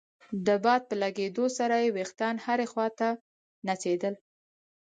[0.45, 3.09] د باد په لګېدو سره يې ويښتان هرې خوا ته
[3.67, 4.15] نڅېدل.